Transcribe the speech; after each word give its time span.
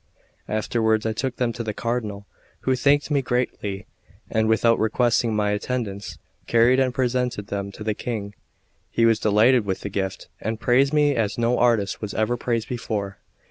Afterwards 0.49 1.05
I 1.05 1.13
took 1.13 1.35
them 1.35 1.53
to 1.53 1.63
the 1.63 1.75
Cardinal, 1.75 2.25
who 2.61 2.75
thanked 2.75 3.11
me 3.11 3.21
greatly; 3.21 3.85
and, 4.31 4.47
without 4.49 4.79
requesting 4.79 5.35
my 5.35 5.51
attendance, 5.51 6.17
carried 6.47 6.79
and 6.79 6.91
presented 6.91 7.49
them 7.49 7.71
to 7.73 7.83
the 7.83 7.93
King. 7.93 8.33
He 8.89 9.05
was 9.05 9.19
delighted 9.19 9.63
with 9.63 9.81
the 9.81 9.89
gift, 9.89 10.27
and 10.39 10.59
praised 10.59 10.91
me 10.91 11.15
as 11.15 11.37
no 11.37 11.59
artist 11.59 12.01
was 12.01 12.15
ever 12.15 12.35
praised 12.35 12.67
before. 12.67 13.19